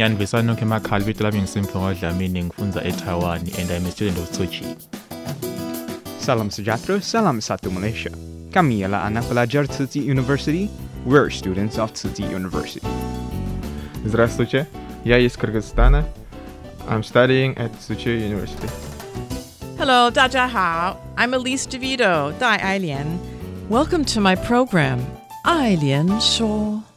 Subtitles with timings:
[0.00, 4.46] Yani besanokho emakhaya libito lami ngisimphiwe ngwadlamini ngifunza eTaiwan and I'm a student of Tzu
[4.46, 4.64] Chi.
[6.18, 8.08] Salam Sujatro, Salam Satu Malaysia.
[8.50, 10.70] Kami ialah anak pelajar Tzu Chi University.
[11.04, 12.80] We're students of Tzu Chi University.
[14.06, 14.66] Здравствуйте,
[15.04, 16.04] я из Кыргызстана.
[16.88, 18.72] I'm studying at Tzu Chi University.
[19.76, 20.96] Hello, 大家好.
[21.18, 23.18] I'm Elise DeVito, Dai Ailian.
[23.68, 25.04] Welcome to my program,
[25.44, 26.89] Ailian Shuo.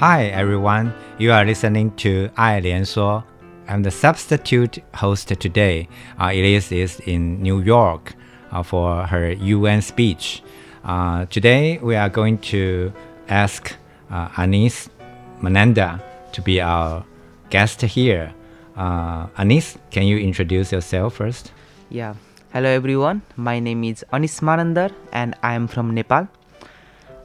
[0.00, 3.24] Hi everyone, you are listening to 爱莲说
[3.66, 5.88] I'm the substitute host today.
[6.16, 8.14] Uh, Elise is in New York
[8.52, 10.44] uh, for her UN speech.
[10.84, 12.92] Uh, today we are going to
[13.28, 13.74] ask
[14.08, 14.88] uh, Anis
[15.42, 17.04] Mananda to be our
[17.50, 18.32] guest here.
[18.76, 21.50] Uh, Anis, can you introduce yourself first?
[21.90, 22.14] Yeah.
[22.52, 23.22] Hello everyone.
[23.34, 26.28] My name is Anis Manandhar and I am from Nepal.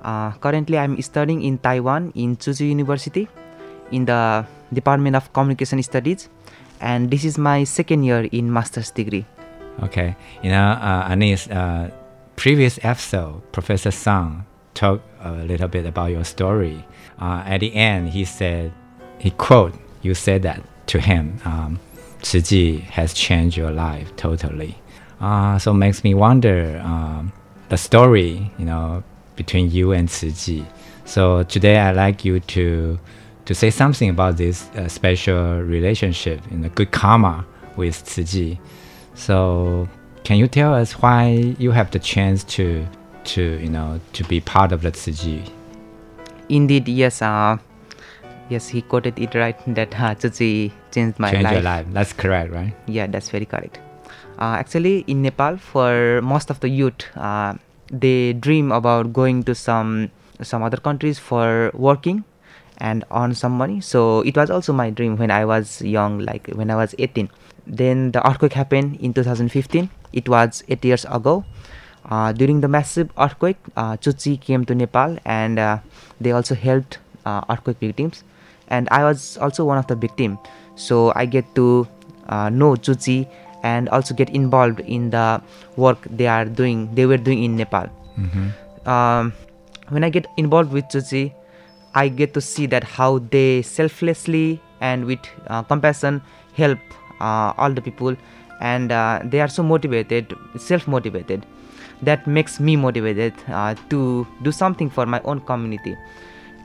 [0.03, 3.27] Uh, currently, I'm studying in Taiwan in Tzu University
[3.91, 6.29] in the Department of Communication Studies,
[6.81, 9.25] and this is my second year in master's degree.
[9.81, 11.89] Okay, you know, uh, Anis, uh,
[12.35, 16.85] previous episode, Professor Sang talked a little bit about your story.
[17.19, 18.73] Uh, at the end, he said,
[19.19, 21.79] he quote, you said that to him, um,
[22.91, 24.77] has changed your life totally.
[25.21, 27.31] Uh, so makes me wonder um,
[27.69, 29.03] the story, you know,
[29.35, 30.65] between you and Tzu Chi.
[31.05, 32.99] So today I'd like you to
[33.45, 37.45] to say something about this uh, special relationship and the good karma
[37.75, 38.59] with Tzu Chi.
[39.15, 39.87] So
[40.23, 42.85] can you tell us why you have the chance to
[43.25, 45.51] to you know to be part of the Tzu Chi?
[46.49, 47.21] Indeed, yes.
[47.21, 47.57] Uh,
[48.49, 51.53] yes, he quoted it right that uh, Tzu Chi changed my changed life.
[51.53, 51.85] your life.
[51.91, 52.73] That's correct, right?
[52.87, 53.79] Yeah, that's very correct.
[54.39, 57.53] Uh, actually, in Nepal, for most of the youth, uh,
[57.93, 60.11] they dream about going to some
[60.41, 62.23] some other countries for working
[62.79, 63.79] and earn some money.
[63.79, 67.29] So it was also my dream when i was young like when i was 18
[67.65, 71.45] then the earthquake happened in 2015 it was 8 years ago.
[72.09, 75.79] Uh, during the massive earthquake uh, Tzu Chi came to nepal and uh,
[76.19, 78.23] they also helped uh, earthquake victims.
[78.67, 80.39] And i was also one of the victim.
[80.75, 81.87] So i get to
[82.27, 83.31] uh, know Chuchi Chi
[83.63, 85.41] and also get involved in the
[85.75, 87.87] work they are doing they were doing in nepal.
[88.17, 88.87] Mm-hmm.
[88.87, 89.33] um,
[89.89, 91.21] when i get involved with Tzu Chi
[92.01, 96.21] i get to see that how they selflessly and with uh, compassion
[96.55, 96.79] help
[97.23, 98.15] uh, all the people.
[98.59, 101.45] And uh, they are so motivated self motivated
[102.01, 105.97] that makes me motivated uh, to do something for my own community.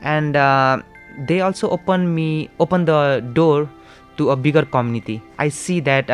[0.01, 0.81] And uh,
[1.27, 3.69] they also open me open the door
[4.17, 5.21] to a bigger community.
[5.37, 6.09] I see that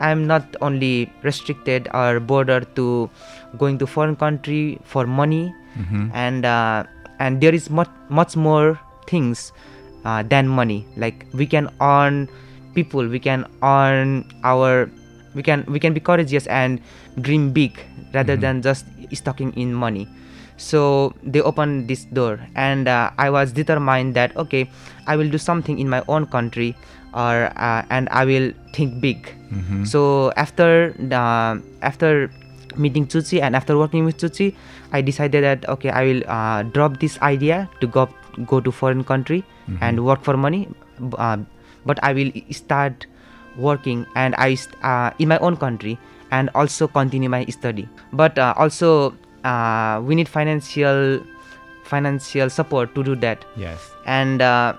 [0.00, 3.10] I'm not only restricted or bordered to
[3.58, 6.10] going to foreign country for money, mm-hmm.
[6.12, 6.84] and uh,
[7.18, 9.52] and there is much much more things
[10.04, 10.86] uh, than money.
[10.96, 12.28] Like we can earn
[12.74, 14.90] people, we can earn our,
[15.34, 16.80] we can we can be courageous and
[17.20, 17.78] dream big
[18.12, 18.42] rather mm-hmm.
[18.42, 20.08] than just stocking in money.
[20.56, 24.70] So they opened this door, and uh, I was determined that okay,
[25.06, 26.74] I will do something in my own country
[27.16, 29.24] or uh, and I will think big.
[29.48, 29.88] Mm-hmm.
[29.88, 32.30] So after the after
[32.76, 34.46] meeting Tzu Chi and after working with Tzu Chi,
[34.92, 38.08] I decided that okay I will uh, drop this idea to go
[38.44, 39.80] go to foreign country mm-hmm.
[39.80, 40.68] and work for money,
[41.16, 41.40] uh,
[41.88, 43.08] but I will start
[43.56, 45.96] working and I uh, in my own country
[46.30, 47.88] and also continue my study.
[48.12, 51.24] But uh, also uh, we need financial
[51.84, 53.44] financial support to do that.
[53.56, 53.78] Yes.
[54.04, 54.74] And uh,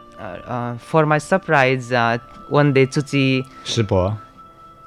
[0.80, 2.18] for my surprise, uh,
[2.50, 4.18] one day Tzu Chi 师伯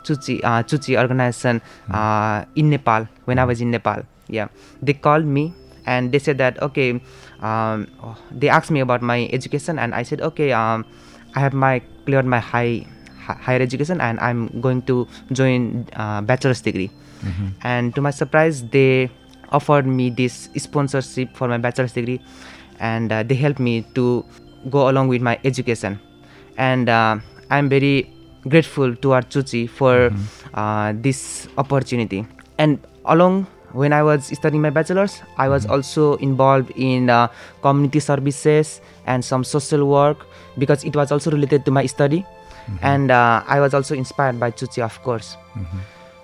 [0.03, 1.61] Tzu Chi uh, organization
[1.93, 4.03] uh, in Nepal when I was in Nepal.
[4.29, 4.49] Yeah,
[4.83, 5.53] they called me
[5.87, 7.01] and they said that okay.
[7.43, 7.87] Um,
[8.31, 10.53] they asked me about my education and I said okay.
[10.53, 10.85] Um,
[11.35, 12.87] I have my cleared my high
[13.21, 16.91] higher education and I'm going to join uh, bachelor's degree.
[17.63, 19.11] And to my surprise, they
[19.53, 22.21] offered me this sponsorship for my bachelor's degree,
[22.79, 24.25] and uh, they helped me to
[24.69, 25.99] go along with my education.
[26.57, 27.19] And uh,
[27.51, 28.11] I'm very
[28.49, 30.13] grateful to our Tzu Chi for
[30.55, 32.27] uh, this opportunity.
[32.59, 37.29] And along when I was studying my bachelor's, I was also involved in uh,
[37.63, 40.27] community services and some social work
[40.59, 42.27] because it was also related to my study.
[42.83, 45.37] And uh, I was also inspired by Tzu Chi, of course.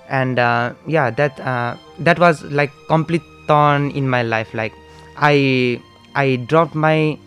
[0.08, 4.54] And uh, yeah, that uh, that was like complete turn in my life.
[4.54, 4.72] Like
[5.18, 5.80] I
[6.14, 7.18] I dropped my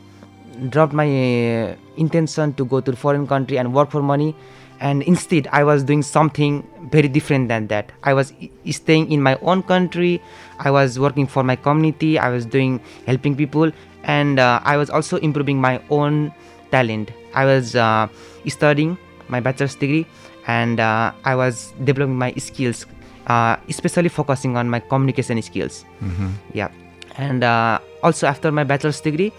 [0.70, 4.36] dropped my uh, intention to go to foreign country and work for money.
[4.82, 7.92] And instead i was doing something very different than that.
[8.04, 10.22] I was i- staying in my own country.
[10.60, 12.18] I was working for my community.
[12.18, 13.72] I was doing helping people.
[14.04, 16.32] And uh, i was also improving my own
[16.72, 17.12] talent.
[17.36, 18.08] I was uh,
[18.48, 18.98] studying
[19.28, 20.06] my bachelor's degree.
[20.48, 22.86] And uh, i was developing my skills
[23.28, 25.84] uh, especially focusing on my communication skills.
[26.02, 26.32] Mhm.
[26.54, 26.70] yeah.
[27.18, 29.34] And uh, also after my bachelor's degree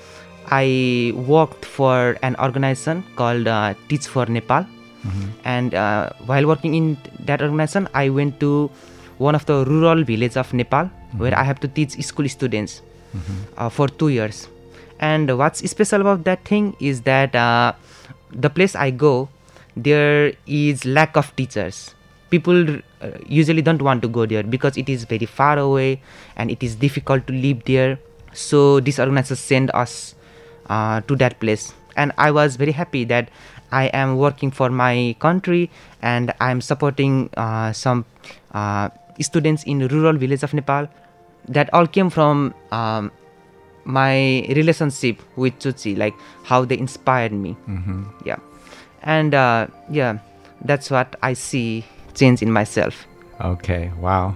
[0.49, 4.67] i worked for an organization called uh, teach for nepal.
[5.45, 8.71] And uh, while working in that organization i went to
[9.19, 12.83] one of the rural village of nepal where i have to teach school students
[13.57, 14.49] uh, for two years.
[15.01, 17.73] And what's special about that thing is that uh,
[18.31, 19.29] the place i go
[19.77, 21.95] there is lack of teachers.
[22.31, 26.01] People uh, usually don't want to go there because it is very far away
[26.37, 27.99] and it is difficult to live there.
[28.33, 30.15] So this organization sent us
[31.09, 31.65] to that place
[31.97, 33.29] and i was very happy that
[33.79, 34.95] i am working for my
[35.25, 35.63] country
[36.03, 37.15] and i am supporting
[37.45, 38.05] uh, some
[38.61, 38.89] uh,
[39.29, 40.87] students in rural village of nepal
[41.57, 43.11] that all came from um,
[43.85, 46.15] my relationship with Tzu Chi like
[46.45, 48.05] how they inspired me Mhm.
[48.31, 48.41] yeah
[49.03, 50.19] and uh, yeah
[50.71, 51.85] that's what i see
[52.15, 53.07] change in myself
[53.41, 54.35] Okay, wow.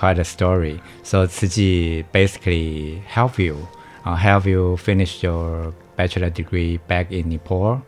[0.00, 0.74] Quite a story.
[1.02, 3.56] So Tzu Chi basically helped you,
[4.04, 7.82] uh, help you finish your bachelor degree back in Nepal.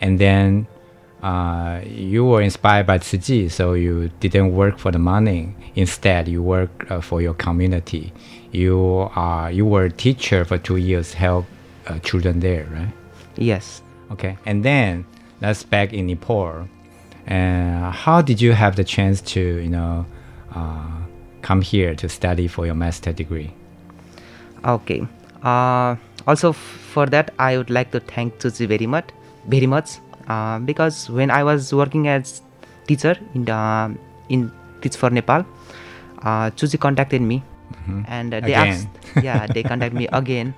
[0.00, 0.66] And then
[1.22, 5.54] uh, you were inspired by Tzu Chi, so you didn't work for the money.
[5.74, 8.12] Instead, you work uh, for your community.
[8.52, 11.46] You are you were a teacher for two years, help
[11.86, 12.92] uh, children there, right?
[13.36, 15.04] yes Okay, and then
[15.38, 16.68] that's back in Nepal.
[17.26, 20.04] And how did you have the chance to, you know,
[20.52, 21.02] uh,
[21.42, 23.52] come here to study for your master degree?
[24.64, 25.06] okay
[25.42, 25.96] uh,
[26.26, 29.08] also for that i would like to thank Tzu Chi very much
[29.46, 29.98] very much
[30.28, 32.42] uh, because when i was working as
[32.86, 33.96] teacher in the,
[34.28, 34.50] in
[34.80, 35.44] teach for nepal
[36.22, 37.42] uh, contacted me.
[38.06, 38.68] And uh, they Again.
[38.68, 38.88] asked
[39.22, 40.54] yeah they contacted me again.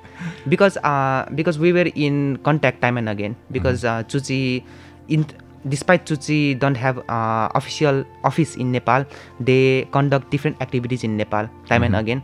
[0.49, 3.37] Because uh, because we were in contact time and again.
[3.50, 4.64] Because uh, Tzu Chi
[5.08, 5.25] in
[5.69, 9.05] despite Tzu Chi don't have uh, official office in nepal
[9.40, 12.00] they conduct different activities in nepal time and Mhm.
[12.00, 12.20] again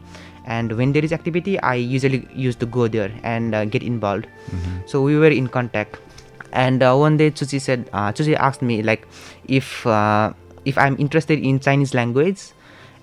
[0.48, 4.26] and when there is activity i usually used to go there and uh, get involved.
[4.86, 5.98] So we were in contact.
[6.52, 9.06] And uh, one day Tzu Chi said uh, Tzu Chi asked me like
[9.46, 10.32] if uh,
[10.64, 12.52] if i'm interested in chinese language.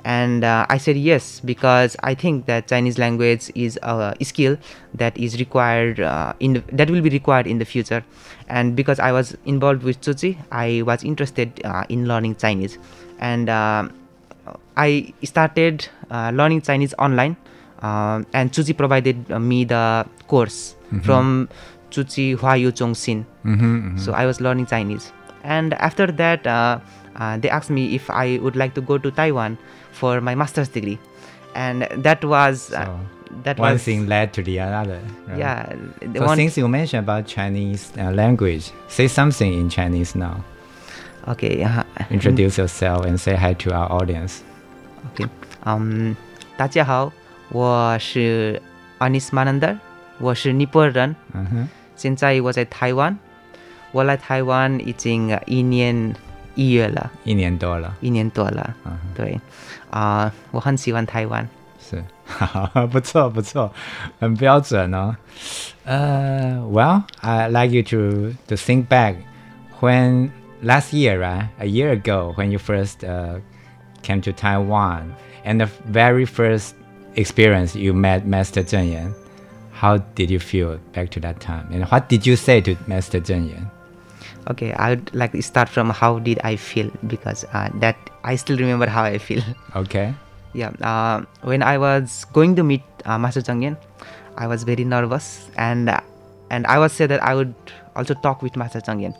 [0.05, 4.57] And uh, i said yes because i think that chinese language is a skill
[4.93, 8.03] that is required uh, in the, that will be required in the future.
[8.47, 12.77] And because i was involved with Tzu Chi i was interested uh, in learning chinese.
[13.17, 13.49] And
[14.77, 17.35] I started uh, learning Chinese online,
[17.81, 21.01] um, and Tzu Chi provided uh, me the course Mhm.
[21.03, 21.49] from
[21.91, 23.25] Tzu Chi Hua Yu Chong Xin.
[23.45, 23.99] Mhm, mhm.
[23.99, 25.11] So I was learning Chinese,
[25.43, 26.79] and after that, uh,
[27.15, 29.57] uh, they asked me if I would like to go to Taiwan
[29.91, 30.99] for my master's degree,
[31.55, 32.85] and that was uh,
[33.43, 34.99] that One was thing led to the other.
[35.27, 35.37] right?
[35.37, 40.15] Yeah, the So one- since you mentioned about Chinese uh, language, say something in Chinese
[40.15, 40.43] now.
[41.27, 41.63] Okay.
[41.63, 44.41] Uh, Introduce yourself and say hi to our audience.
[45.13, 45.27] Okay.
[45.63, 46.13] Um,
[46.55, 47.11] 大家好，
[47.49, 48.61] 我是
[48.99, 49.79] Anis Manandhar，
[50.19, 51.15] 我是尼泊尔人。
[51.33, 51.69] 嗯哼。
[51.95, 53.17] 现在我在台湾，
[53.91, 56.13] 我来台湾已经一年
[56.53, 57.09] 一月了。
[57.23, 57.95] 一年多了。
[58.01, 58.75] 一年多了。
[58.85, 59.39] 嗯、uh-huh.、对。
[59.89, 61.47] 啊、uh,，我很喜欢台湾。
[61.79, 63.71] 是，好，不错不错，
[64.19, 65.15] 很标准哦。
[65.85, 69.15] 呃、uh,，Well, I like you to to think back
[69.79, 70.29] when
[70.61, 71.49] last year, right?
[71.59, 73.39] A year ago, when you first uh,
[74.03, 76.75] came to Taiwan, and the very first
[77.15, 79.15] experience you met Master Zheng Yan.
[79.75, 81.67] how did you feel back to that time?
[81.71, 83.69] And what did you say to Master Zheng Yan?
[84.49, 88.37] Okay, I would like to start from how did I feel because uh, that I
[88.37, 89.43] still remember how I feel.
[89.75, 90.13] Okay.
[90.53, 93.75] Yeah, uh, when I was going to meet uh, Master Zheng Yan,
[94.37, 95.99] I was very nervous and uh,
[96.49, 97.53] and I was said that I would
[97.95, 99.13] also talk with Master Zheng Yan.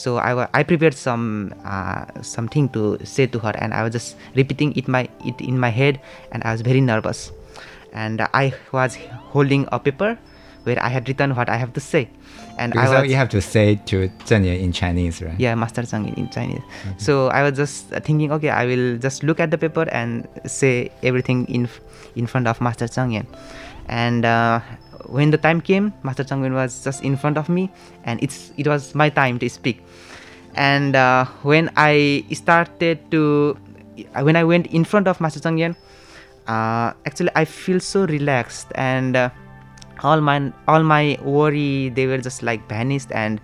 [0.00, 4.16] So I, I prepared some uh, something to say to her and I was just
[4.34, 6.00] repeating it my it in my head
[6.32, 7.32] and I was very nervous.
[7.92, 8.96] And I was
[9.34, 10.16] holding a paper
[10.64, 12.08] where I had written what I have to say.
[12.56, 15.38] And because I was you have to say to Zheng in Chinese, right?
[15.38, 16.64] yeah master Zhang in, in chinese
[16.98, 20.90] so i was just thinking okay i will just look at the paper and say
[21.02, 21.68] everything in
[22.16, 23.26] in front of master Zhang Yan.
[23.88, 24.60] and uh,
[25.06, 27.70] when the time came master Zhang was just in front of me
[28.04, 29.82] and it's it was my time to speak
[30.54, 33.56] and uh, when i started to
[34.22, 35.76] when i went in front of master Zhang Yan,
[36.48, 39.30] uh, actually i feel so relaxed and uh,
[40.02, 43.40] all my all my worry they were just like vanished and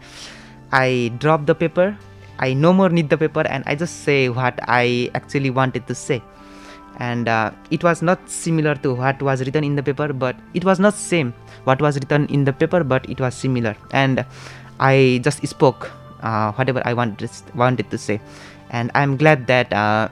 [0.73, 1.97] i dropped the paper.
[2.39, 5.95] I no more need the paper and i just say what i actually wanted to
[5.95, 6.23] say.
[6.99, 10.65] And uh, it was not similar to what was written in the paper but it
[10.65, 11.33] was not same
[11.65, 13.75] what was written in the paper but it was similar.
[13.93, 14.25] And
[14.81, 15.91] i just spoke
[16.23, 18.21] uh, whatever i wanted wanted to say
[18.71, 20.09] and i'm glad that uh,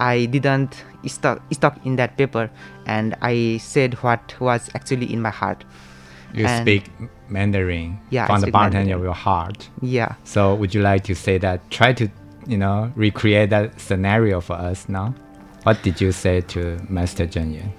[0.00, 2.50] i didn't stuck stuck in that paper
[2.86, 5.64] and i said what was actually in my heart
[6.34, 6.84] You And- speak
[7.32, 8.98] Mandarin Yeah, I from the bottom Mandarin.
[9.00, 9.68] of your heart.
[9.80, 10.12] Yeah.
[10.24, 11.60] So would you like to say that?
[11.70, 12.08] Try to,
[12.46, 15.14] you know, recreate that scenario for us now.
[15.64, 17.72] What did you say to Master Zheng Yan?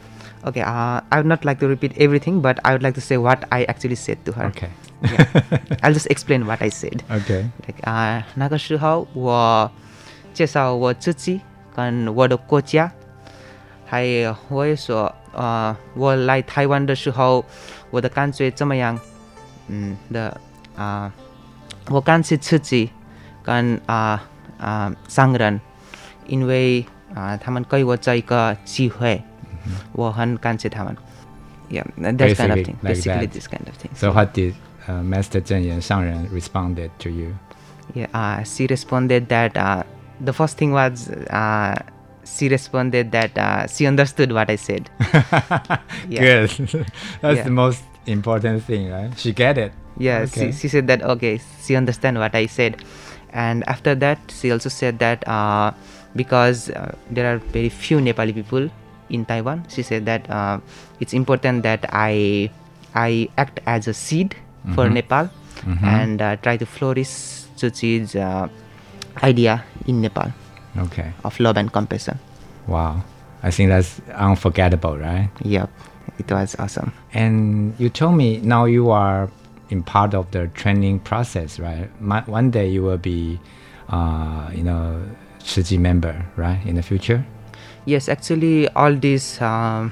[0.50, 3.18] Okay, uh, I would not like to repeat everything, but I would like to say
[3.18, 4.46] what I actually said to her.
[4.50, 4.70] Okay
[5.03, 5.27] Yeah.
[5.83, 7.01] I'll just explain what I said.
[7.11, 7.51] Okay.
[7.67, 9.71] Like 啊、那个时候我
[10.33, 11.41] 介绍我自己
[11.75, 12.91] 跟我的国家，
[13.87, 17.45] 还有我也说，呃，我来台湾的时候
[17.91, 18.99] 我的感觉怎么样？
[19.69, 20.41] 嗯的
[20.77, 21.13] 啊、
[21.91, 22.91] 我感谢自己
[23.43, 24.23] 跟啊
[24.59, 25.61] 啊商人，
[26.27, 29.23] 因为啊、他们给我这一个机会，
[29.93, 30.97] 我很感谢他们。
[31.71, 32.77] Yeah, that kind of Basically thing.
[32.83, 33.33] like Basically, that.
[33.33, 33.91] this kind of thing.
[33.95, 34.55] So what did
[34.90, 37.38] uh, Master Zheng Yan Shangren responded to you?
[37.94, 39.84] Yeah, uh, she responded that uh,
[40.22, 41.76] the first thing was uh,
[42.26, 44.90] she responded that uh, she understood what I said.
[46.10, 46.22] Yeah.
[46.26, 46.50] Good.
[47.22, 47.44] That's Yeah.
[47.46, 49.14] the most important thing, right?
[49.18, 49.72] She get it.
[49.98, 50.52] Yeah, Okay.
[50.52, 52.80] she, she said that okay, she understand what I said,
[53.34, 55.72] and after that she also said that uh,
[56.16, 58.70] because uh, there are very few Nepali people
[59.10, 60.60] in Taiwan, she said that uh,
[61.02, 62.50] it's important that I
[62.96, 64.36] I act as a seed
[64.76, 64.94] for Mhm.
[64.94, 65.30] Nepal
[65.66, 65.84] Mhm.
[65.84, 67.10] and uh, try to flourish
[67.56, 68.48] Tzu Chi's uh,
[69.24, 70.32] idea in Nepal
[70.78, 71.12] Okay.
[71.24, 72.18] of love and compassion.
[72.68, 73.02] Wow.
[73.44, 75.30] I think that's unforgettable, right?
[75.44, 75.70] Yep.
[76.20, 76.92] It was awesome.
[77.14, 79.30] And you told me now you are
[79.70, 81.90] in part of the training process, right?
[82.02, 83.40] Ma- One day you will be,
[83.90, 85.00] uh, you know,
[85.44, 86.60] Shiji member, right?
[86.66, 87.24] In the future.
[87.86, 89.92] Yes, actually, all these um,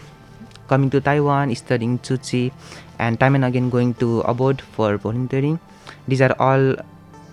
[0.67, 2.51] coming to Taiwan, studying Tzuchi,
[2.99, 5.59] and time and again going to abroad for volunteering.
[6.07, 6.75] These are all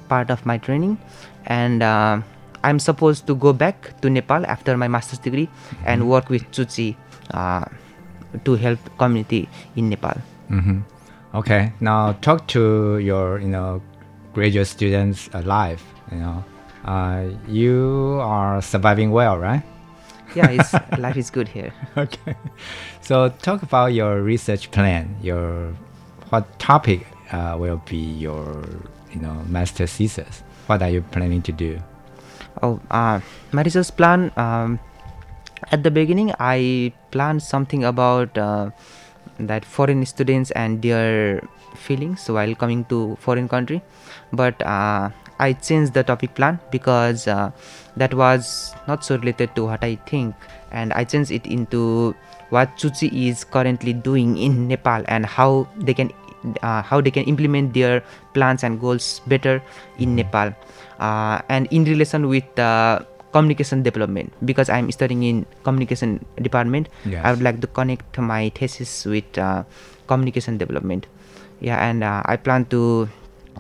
[0.09, 0.99] part of my training,
[1.47, 2.21] and uh,
[2.63, 5.49] I'm supposed to go back to Nepal after my master's degree
[5.85, 6.97] and work with Tzuchi
[7.33, 7.65] uh,
[8.45, 10.17] to help community in Nepal.
[10.49, 10.81] hmm
[11.35, 11.73] Okay.
[11.81, 13.83] Now talk to your, you know,
[14.33, 15.83] graduate students alive.
[16.13, 16.45] You know,
[16.85, 19.63] uh, you are surviving well, right?
[20.35, 21.73] Yeah, it's, life is good here.
[21.97, 22.37] okay.
[23.01, 25.17] So talk about your research plan.
[25.23, 25.75] Your
[26.31, 28.65] what topic uh, will be your,
[29.13, 30.43] you know, master thesis?
[30.67, 31.79] What are you planning to do?
[32.63, 33.21] Oh, uh,
[33.53, 34.33] my research plan.
[34.37, 34.79] Um,
[35.71, 38.71] at the beginning, I planned something about uh,
[39.39, 41.43] that foreign students and their
[41.75, 43.83] feelings while coming to foreign country,
[44.33, 47.51] but uh, I changed the topic plan because uh,
[47.97, 50.35] that was not so related to what I think,
[50.71, 52.15] and I changed it into
[52.51, 56.13] what Tzu Chi is currently doing in Nepal and how they can
[56.63, 58.03] uh, how they can implement their
[58.35, 59.63] plans and goals better
[59.99, 60.55] in Nepal,
[61.01, 63.01] uh, and in relation with uh,
[63.33, 66.89] communication development because I'm studying in communication department.
[67.05, 67.25] Yes.
[67.25, 69.65] I would like to connect my thesis with uh,
[70.07, 71.07] communication development.
[71.61, 73.09] Yeah, and uh, I plan to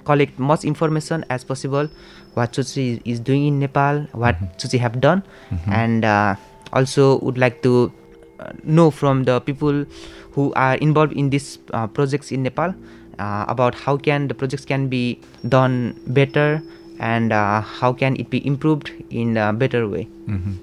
[0.04, 1.88] collect much information as possible
[2.34, 5.22] what Tzu Chi is doing in Nepal, what Tzu Chi have done,
[5.52, 5.70] Mhm.
[5.72, 6.34] and uh,
[6.72, 7.92] also would like to
[8.40, 9.84] uh, know from the people
[10.32, 12.74] who are involved in these uh, projects in Nepal
[13.18, 16.60] uh, about how can the projects can be done better
[16.98, 20.08] and uh, how can it be improved in a better way.
[20.26, 20.54] hmm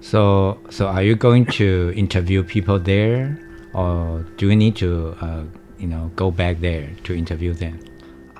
[0.00, 3.38] So, so are you going to interview people there,
[3.72, 5.44] or do you need to, uh,
[5.78, 7.78] you know go back there to interview them?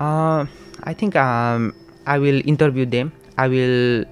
[0.02, 0.46] Uh,
[0.82, 1.74] I think um,
[2.06, 3.12] I will interview them.
[3.38, 4.04] I will.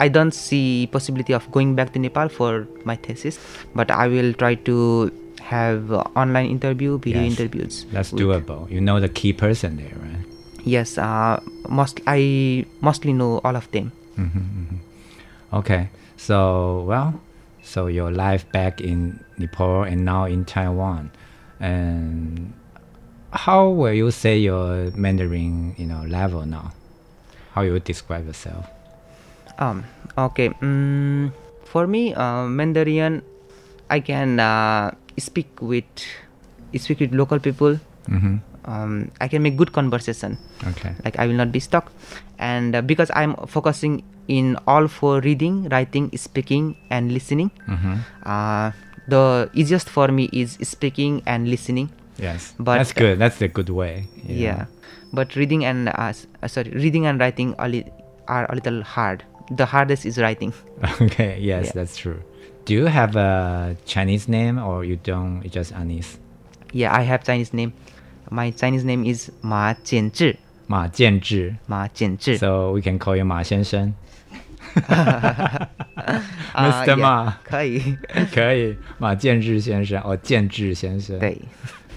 [0.00, 3.38] I don't see possibility of going back to Nepal for my thesis,
[3.74, 7.86] but I will try to have uh, online interview, video Yes, interviews.
[7.90, 8.70] That's doable.
[8.70, 10.22] You know the key person there, right?
[10.64, 13.90] Yes, uh, most I mostly know all of them.
[14.14, 14.76] hmm
[15.52, 15.88] Okay.
[16.18, 17.20] So well,
[17.62, 21.10] so your life back in Nepal and now in Taiwan,
[21.58, 22.52] and
[23.32, 26.72] how will you say your Mandarin, you know, level now?
[27.52, 28.66] How you describe yourself?
[29.58, 29.84] Um,
[30.16, 30.50] okay.
[30.62, 31.32] Mm,
[31.64, 33.22] for me, uh, Mandarin,
[33.90, 35.84] I can uh, speak with
[36.76, 37.80] speak with local people.
[38.08, 38.40] Mhm.
[38.68, 40.36] Um, I can make good conversation.
[40.76, 40.92] Okay.
[41.04, 41.90] Like I will not be stuck,
[42.38, 47.50] and uh, because I'm focusing in all for reading, writing, speaking, and listening.
[47.66, 48.04] Mhm.
[48.28, 48.70] Uh,
[49.08, 51.88] the easiest for me is speaking and listening.
[52.17, 52.53] Yes.
[52.59, 53.17] But that's good.
[53.19, 54.07] That's the good way.
[54.23, 54.41] you know.
[54.41, 54.65] yeah
[55.11, 57.85] but reading and uh, s- uh, sorry reading and writing a li-
[58.27, 60.53] are a little hard the hardest is writing
[61.01, 61.37] Okay.
[61.39, 61.71] Yes, Yeah.
[61.75, 62.21] that's true.
[62.65, 65.41] Do you have a Chinese name or you don't?
[65.43, 66.17] You just Anis.
[66.71, 67.71] yeah i have chinese name
[68.31, 71.55] my chinese name is ma jianzhi 马建志.
[71.67, 73.93] ma jianzhi So we can call you 马先生.
[74.75, 75.67] Uh,
[76.55, 76.87] Mr.
[76.87, 77.97] yeah, 马可以
[78.33, 81.19] 可以马建志先生 or 建志先生。
[81.19, 81.37] 对。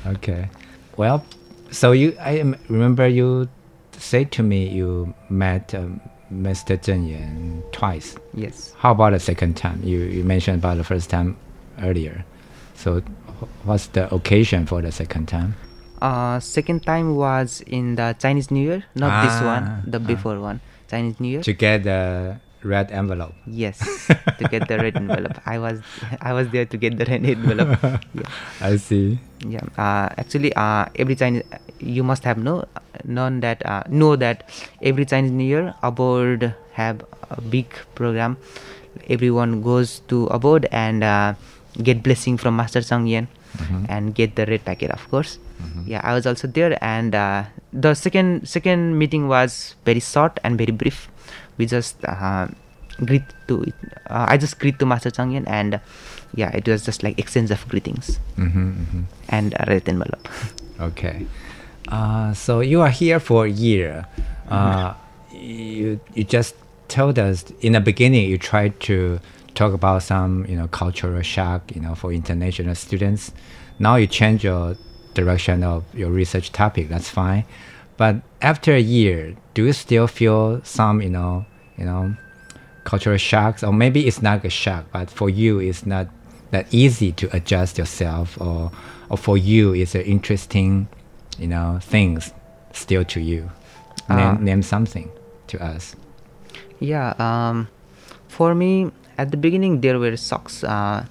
[0.07, 0.49] Okay.
[0.97, 1.23] Well,
[1.71, 2.39] so you I
[2.69, 3.47] remember you
[3.97, 6.01] say to me you met um,
[6.33, 6.77] Mr.
[6.77, 8.15] Zheng Yan twice.
[8.33, 8.73] Yes.
[8.77, 9.81] How about the second time?
[9.83, 11.37] You you mentioned about the first time
[11.81, 12.25] earlier.
[12.75, 13.01] So
[13.63, 15.55] what's the occasion for the second time?
[16.01, 20.07] uh second time was in the chinese new year not this Ah, one the ah.
[20.09, 23.33] before one chinese new year To get the red envelope.
[23.47, 23.79] yes
[24.39, 25.37] to get the red envelope.
[25.45, 25.81] I was
[26.21, 27.73] i was there to get the red envelope.
[28.13, 28.29] Yeah
[28.61, 29.17] I see.
[29.41, 29.65] yeah.
[29.77, 31.43] Uh, actually uh, every chinese
[31.81, 32.65] you must have know
[33.03, 34.45] known that uh, know that
[34.81, 37.01] every chinese new year aboard have
[37.33, 37.65] a big
[37.95, 38.37] program.
[39.09, 41.33] Everyone goes to aboard and uh,
[41.81, 43.83] get blessing from master Chang Yen Mhm.
[43.91, 45.35] and get the red packet of course.
[45.85, 47.43] Yeah i was also there and uh,
[47.73, 51.05] the second second meeting was very short and very brief
[51.57, 52.47] we just uh,
[53.05, 53.63] greet to
[54.09, 55.79] uh, i just greet to master Chang Yen and uh,
[56.35, 59.01] yeah it was just like exchange of greetings Mm-hmm, mm-hmm.
[59.29, 60.27] and a red envelope
[60.79, 61.27] Okay.
[61.89, 64.07] Uh, so you are here for a year.
[64.49, 64.93] Uh,
[65.31, 66.55] you you just
[66.87, 69.19] told us in the beginning you tried to
[69.53, 73.31] talk about some you know cultural shock you know for international students.
[73.77, 74.75] Now you change your
[75.13, 76.89] direction of your research topic.
[76.89, 77.45] That's fine.
[78.01, 81.45] But after a year, do you still feel some you know
[81.77, 82.15] you know
[82.83, 83.61] cultural shocks?
[83.61, 86.07] Or maybe it's not a shock but for you it's not
[86.49, 88.71] that easy to adjust yourself or
[89.11, 90.87] or for you it's an interesting
[91.37, 92.33] you know things
[92.73, 93.51] still to you.
[94.09, 95.11] Uh, name, name something
[95.45, 95.95] to us.
[96.79, 97.67] Yeah, um,
[98.27, 100.63] for me, at the beginning there were socks.
[100.63, 101.05] uh,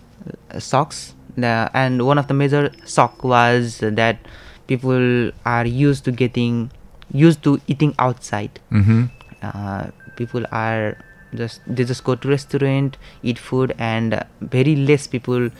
[0.59, 4.19] shocks, the, and one of the major shock was that
[4.67, 6.73] people are used to getting
[7.13, 8.61] used to eating outside.
[8.71, 9.11] Mhm.
[9.43, 10.97] Uh, people are
[11.35, 15.51] just they just go to restaurant, eat food, and uh, very less people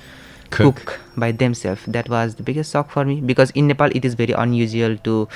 [0.51, 0.77] Cook.
[0.77, 1.83] cook by themselves.
[1.87, 5.29] That was the biggest shock for me because in Nepal it is very unusual to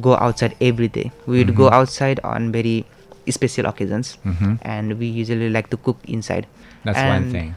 [0.00, 1.10] go outside every day.
[1.26, 1.72] We would go Mhm.
[1.80, 2.84] outside on very
[3.30, 4.58] special occasions, Mhm.
[4.62, 6.46] and we usually like to cook inside.
[6.84, 7.48] that's one thing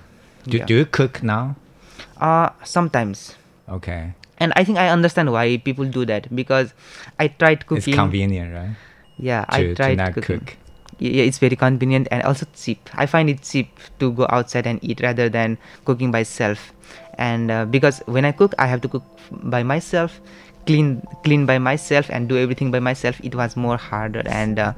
[0.50, 0.66] do, yeah.
[0.66, 1.56] do you cook now
[2.20, 3.36] Uh, sometimes.
[3.70, 6.74] okay And I think I understand why people do that because
[7.20, 7.94] I tried cooking.
[7.94, 8.74] it's convenient right
[9.30, 10.40] Yeah, to, I to tried not cooking.
[10.40, 10.58] cook
[11.00, 12.90] Yeah, it's very convenient and also cheap.
[13.04, 13.70] I find it cheap
[14.02, 16.74] to go outside and eat rather than cooking by self.
[17.18, 19.04] And uh, because when I cook, I have to cook
[19.56, 20.20] by myself,
[20.66, 23.22] clean clean by myself, and do everything by myself.
[23.30, 24.74] It was more harder and uh,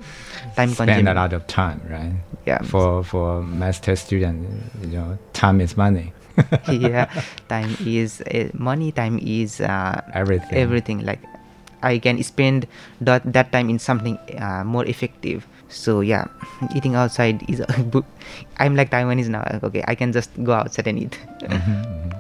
[0.56, 1.08] time spend consuming.
[1.08, 2.14] a lot of time right
[2.52, 2.60] Yeah.
[2.72, 4.48] for for master student
[4.82, 6.12] you know time is money
[6.70, 7.06] yeah,
[7.50, 8.92] time is uh, money.
[8.92, 10.58] Time is uh, Everything.
[10.58, 11.22] Everything like
[11.84, 12.66] I can spend
[13.02, 15.46] that that time in something uh, more effective.
[15.70, 16.26] So yeah,
[16.76, 17.62] eating outside is.
[18.58, 19.44] I'm like Taiwanese now.
[19.64, 21.18] Okay, I can just go outside and eat.
[21.44, 22.14] Mhm,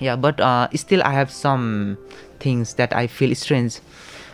[0.00, 1.98] yeah, but uh, still I have some
[2.40, 3.78] things that I feel strange.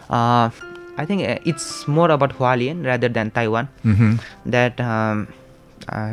[0.08, 0.50] Uh,
[0.96, 3.68] I think uh, it's more about Hualien rather than Taiwan.
[3.84, 4.18] Mhm.
[4.46, 5.28] That um,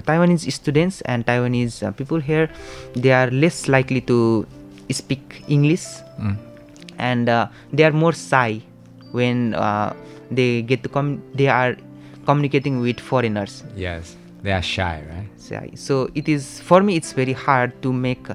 [0.08, 2.50] Taiwanese students and Taiwanese uh, people here,
[2.96, 4.46] they are less likely to
[4.92, 5.86] speak English,
[6.20, 6.36] Mm.
[6.98, 8.62] and uh, they are more shy
[9.12, 9.92] when uh,
[10.32, 11.22] they get to come.
[11.36, 11.76] They are
[12.26, 13.64] communicating with foreigners.
[13.76, 15.72] yes they are shy right Shy.
[15.76, 16.96] So it is for me.
[16.98, 18.26] It's very hard to make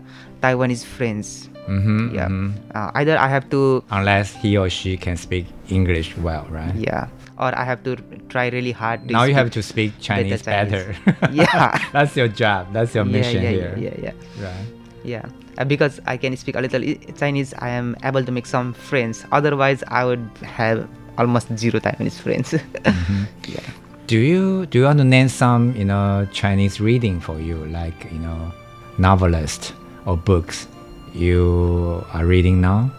[0.43, 2.27] Taiwanese friends Mm-hmm, Yeah.
[2.29, 2.51] mhm.
[2.75, 6.75] Uh, either I have to Unless he or she can speak English well, right?
[6.75, 7.07] yeah,
[7.41, 7.97] or I have to
[8.29, 9.09] try really hard.
[9.09, 10.95] To Now you have to speak Chinese better.
[11.33, 11.81] yeah.
[11.93, 12.73] That's your job.
[12.73, 13.75] That's your mission yeah, here.
[13.79, 14.45] Yeah, yeah, yeah.
[14.45, 14.67] Right.
[15.03, 15.25] Yeah,
[15.57, 16.85] uh, because I can speak a little
[17.17, 19.25] Chinese, I am able to make some friends.
[19.33, 22.55] Otherwise, I would have almost zero Taiwanese friends.
[23.49, 23.65] Yeah.
[24.07, 27.97] Do you do you want to name some you know Chinese reading for you, like
[28.13, 28.53] you know
[28.99, 29.73] novelist
[30.05, 30.69] or books
[31.15, 32.91] you are reading now?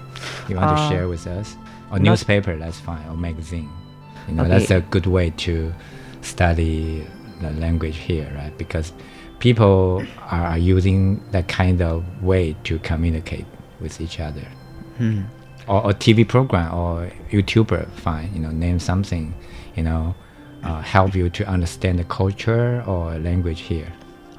[0.49, 1.56] You want to Uh, share with us,
[1.91, 2.56] or newspaper?
[2.58, 3.69] That's fine, or magazine.
[4.27, 5.73] You know that's a good way to
[6.21, 7.05] study
[7.41, 8.55] the language here, right?
[8.57, 8.93] Because
[9.39, 13.45] people are, using that kind of way to communicate
[13.79, 14.47] with each other.
[14.97, 15.23] Hmm.
[15.67, 18.31] Or, or TV program or YouTuber, fine.
[18.34, 19.34] You know, name something.
[19.75, 20.15] You know,
[20.63, 23.91] uh, help you to understand the culture or language here.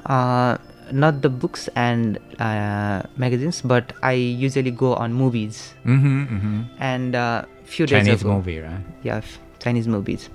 [0.05, 0.57] Uh,
[0.91, 5.73] not the books and uh, magazines, but I usually go on movies.
[5.85, 6.61] Mm-hmm, mm-hmm.
[6.79, 8.83] And uh, few Chinese days ago, movie, right?
[9.01, 9.21] Yeah,
[9.63, 10.29] Chinese movies.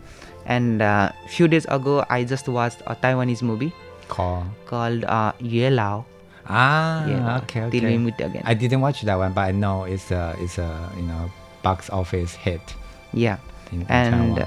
[0.47, 3.73] And uh, few days ago, I just watched a Taiwanese movie
[4.09, 4.47] Call.
[4.65, 6.07] called uh, Yue Lao.
[6.49, 7.93] Ah, Yeah, okay, Till okay.
[7.93, 8.41] we meet again.
[8.49, 11.29] I didn't watch that one, but I know it's a it's a you know
[11.63, 12.65] box office hit.
[13.13, 13.37] Yeah,
[13.71, 14.47] in, in and uh,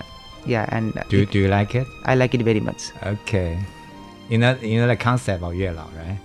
[0.49, 1.85] yeah, and uh, do it- do you like it?
[2.05, 2.89] I like it very much.
[3.05, 3.53] Okay.
[4.33, 6.17] You know you know the concept of Yue Lao, right?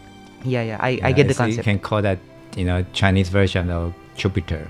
[0.48, 1.58] Yeah, yeah, I, I get the concept.
[1.60, 2.16] You can call that
[2.56, 4.64] you know Chinese version of Jupiter.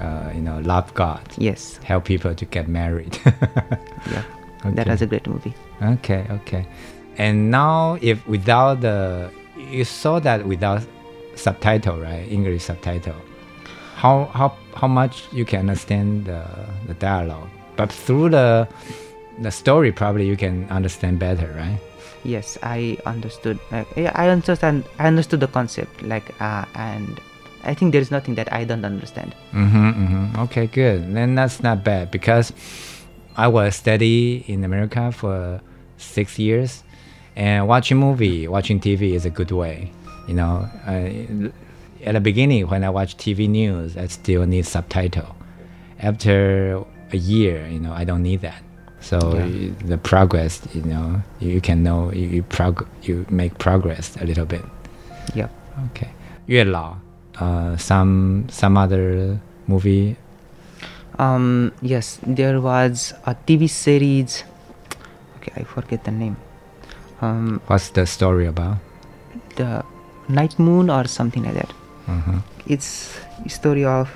[0.00, 1.22] Uh, you know, love God.
[1.38, 1.78] Yes.
[1.82, 3.18] Help people to get married.
[3.24, 4.22] yeah.
[4.64, 5.54] That was a great movie.
[5.82, 6.66] Okay, okay.
[7.18, 9.30] And now, if without the,
[9.70, 10.82] you saw that without
[11.34, 12.26] subtitle, right?
[12.30, 13.16] English subtitle.
[13.94, 16.44] How how how much you can understand the,
[16.86, 18.68] the dialogue, but through the
[19.40, 21.78] the story, probably you can understand better, right?
[22.24, 23.58] Yes, I understood.
[23.70, 24.84] Yeah, I understand.
[24.98, 26.02] I understood the concept.
[26.02, 27.20] Like, uh, and
[27.66, 29.34] I think there is nothing that I don't understand.
[29.52, 30.40] Mm-hmm, mm-hmm.
[30.44, 31.12] Okay, good.
[31.14, 32.52] Then that's not bad because
[33.36, 35.60] I was study in America for
[35.98, 36.84] six years,
[37.34, 39.90] and watching movie, watching TV is a good way.
[40.28, 41.50] You know, uh,
[42.04, 45.34] at the beginning when I watch TV news, I still need subtitle.
[45.98, 48.62] After a year, you know, I don't need that.
[49.00, 49.70] So Yeah.
[49.84, 54.24] the progress, you know, you, you can know you you, prog- you make progress a
[54.24, 54.64] little bit.
[55.34, 55.50] Yep.
[55.90, 56.08] Okay.
[56.46, 56.96] 月老,
[57.40, 60.16] uh, some some other movie.
[61.18, 64.44] Um, yes, there was a TV series.
[65.40, 66.36] Okay, I forget the name.
[67.20, 68.78] Um, What's the story about?
[69.56, 69.80] the
[70.28, 71.72] Night Moon or something like that.
[72.08, 72.44] Mhm.
[72.68, 73.16] It's
[73.48, 74.12] story of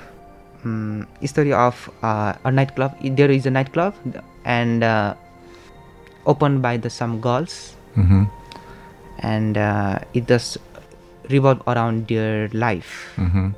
[0.63, 1.73] um, a story of
[2.05, 2.93] uh, a nightclub.
[3.01, 3.95] There is a nightclub
[4.45, 5.15] and uh,
[6.29, 8.29] opened by the some girls, Mhm.
[9.25, 10.57] and uh, it does
[11.28, 13.14] revolve around their life.
[13.18, 13.52] Mhm.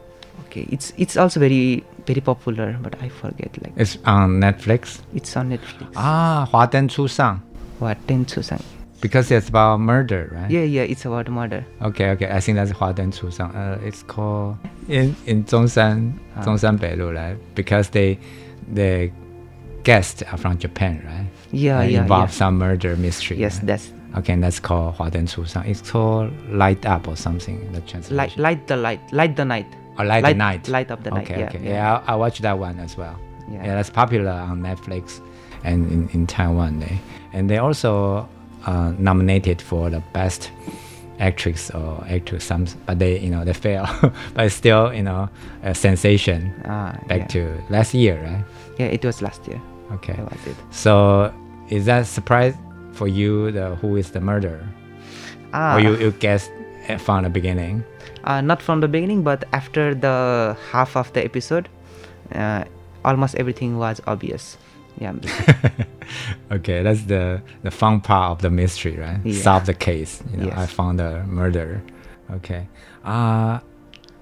[0.49, 4.99] Okay, it's it's also very very popular, but I forget like It's on Netflix.
[5.14, 5.92] it's on Netflix.
[5.94, 7.40] Ah, 华灯初上.
[7.81, 8.61] What ten to some?
[9.01, 10.51] Because it's about murder, right?
[10.51, 11.62] Yeah, yeah, it's about murder.
[11.83, 12.27] Okay, okay.
[12.31, 13.51] I think that's 华灯初上.
[13.55, 14.57] Uh, it's called
[14.88, 16.42] in in 中山 Ah.
[16.42, 17.37] 中山北路, right?
[17.55, 18.16] Because they
[18.75, 19.11] the
[19.85, 21.27] guests are from Japan, right?
[21.53, 22.38] Yeah, They yeah, Involve yeah.
[22.38, 23.38] some murder mystery.
[23.38, 23.66] Yes, right?
[23.68, 25.62] that's Okay, and that's called 华灯初上.
[25.66, 27.59] It's called Light Up or something.
[27.73, 28.16] The translation.
[28.16, 29.66] light light the light light the night.
[29.99, 30.68] Or Light, the Night.
[30.68, 31.25] Light up the night.
[31.31, 31.59] Okay, Yeah, okay.
[31.62, 31.71] yeah.
[31.71, 33.18] Yeah, I, I watched that one as well.
[33.51, 33.64] Yeah.
[33.66, 35.21] Yeah, that's popular on Netflix
[35.64, 36.79] and in, in Taiwan.
[36.81, 36.99] They,
[37.33, 38.29] and they also
[38.64, 40.51] uh, nominated for the best
[41.18, 43.87] actress or actor, some, but they, you know, they fail.
[44.35, 45.29] but it's still, you know,
[45.64, 47.27] a sensation Ah, back yeah.
[47.27, 48.44] to last year, right?
[48.79, 49.61] Yeah, it was last year.
[49.94, 50.12] Okay.
[50.12, 50.57] That was it.
[50.71, 51.33] So
[51.71, 52.55] is that surprise
[52.93, 54.63] for you, the who is the murderer?
[55.53, 56.51] Ah, Or you, you guessed
[56.99, 57.84] from the beginning?
[58.23, 61.67] uh, not from the beginning, but after the half of the episode,
[62.34, 62.63] uh,
[63.06, 64.58] almost everything was obvious.
[64.99, 65.13] Yeah.
[66.51, 69.19] okay, that's the the fun part of the mystery, right?
[69.23, 69.41] Yeah.
[69.41, 70.21] Solve the case.
[70.32, 70.58] You know, Yes.
[70.58, 71.82] I found the murderer.
[72.32, 72.67] Okay.
[73.03, 73.60] Uh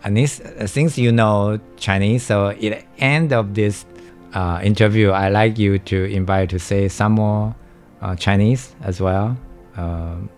[0.04, 3.86] Anis, uh, since you know Chinese, so at the end of this
[4.34, 7.54] uh, interview, I like you to invite to say some more
[8.01, 9.37] uh, Chinese as well.
[9.77, 10.29] Um,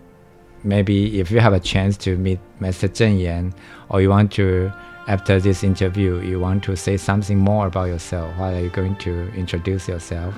[0.63, 2.89] maybe if you have a chance to meet Mr.
[2.89, 3.53] Zheng Yan,
[3.89, 4.71] or you want to,
[5.07, 8.35] after this interview, you want to say something more about yourself.
[8.37, 10.33] What are you going to introduce yourself?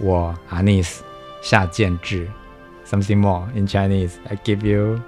[0.00, 1.00] 我 Anis
[1.42, 2.28] 夏建志
[2.84, 4.14] something more in Chinese.
[4.28, 5.00] I give you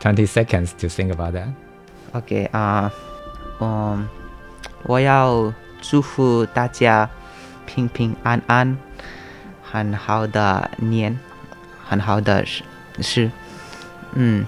[0.00, 1.48] 20 seconds to think about that.
[2.12, 2.92] OK 啊、
[3.60, 4.06] 嗯，
[4.84, 7.08] 我要祝福大家
[7.66, 8.76] 平平安安，
[9.71, 11.17] 很好的年，
[11.87, 12.63] 很好的事
[12.99, 13.31] 事。
[14.13, 14.45] 嗯，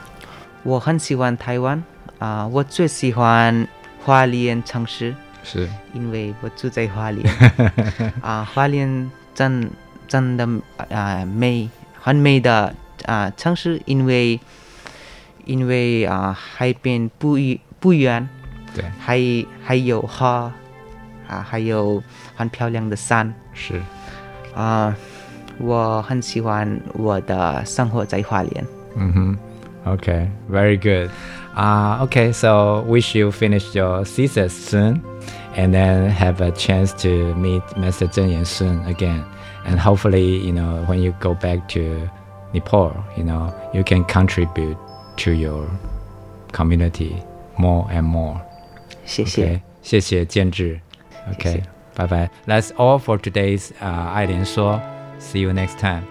[0.64, 1.82] 我很喜欢台湾
[2.20, 3.68] 啊、我最喜欢
[4.04, 5.70] 花莲城市，是。
[5.94, 7.26] 因为我住在花莲。
[8.22, 9.70] 啊，花莲真
[10.08, 10.48] 真的
[10.90, 11.70] 啊美
[12.02, 14.40] 很美的啊城市，因为
[15.46, 18.28] 因为啊海边不远不远，
[18.74, 19.20] 对，还
[19.64, 20.52] 还有花
[21.28, 22.04] 啊，还有
[22.36, 23.82] 很漂亮的山，是。
[24.56, 24.96] 啊，
[25.59, 28.65] 我很喜欢我的生活在花莲。
[28.97, 29.39] 嗯哼，
[29.87, 31.11] Okay, very good.
[31.57, 35.01] Uh, okay, so wish you finish your thesis soon
[35.57, 39.25] and then have a chance to meet Master Zheng Yan soon again.
[39.67, 42.09] And hopefully, you know, when you go back to
[42.53, 44.77] Nepal, you know, you can contribute
[45.19, 45.67] to your
[46.53, 47.17] community
[47.57, 48.41] more and more.
[49.05, 49.45] 谢谢。
[49.47, 50.81] Okay, 谢谢建志.
[51.33, 51.63] Okay,
[51.97, 52.29] bye bye.
[52.47, 54.81] That's all for today's uh, 爱莲说.
[55.24, 56.06] See you next time.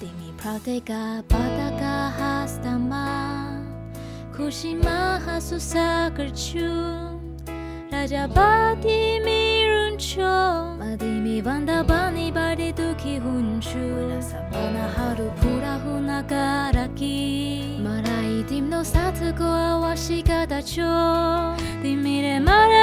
[0.00, 3.06] Dimi prateka pataka hastama
[4.36, 7.38] Kushima susah kercun
[7.92, 11.84] Raja Bati miruncho Madimi banda
[13.12, 20.88] Ihunju sa panaharu purahu nagaraki Marai timno satsuko awashikata cho
[21.82, 22.81] Dimire mare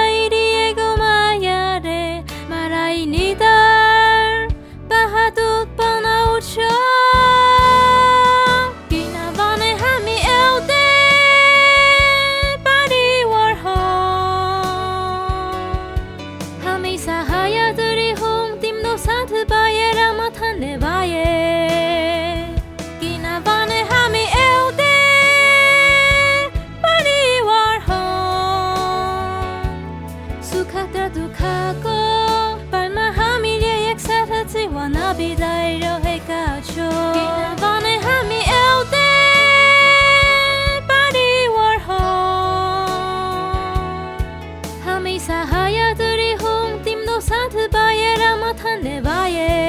[48.55, 49.68] 種はえ。